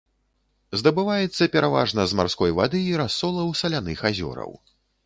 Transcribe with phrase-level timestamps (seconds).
[0.81, 4.51] Здабываецца пераважна з марской вады і расолаў саляных азёраў.